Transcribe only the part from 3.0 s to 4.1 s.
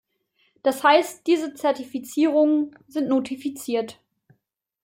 notifiziert.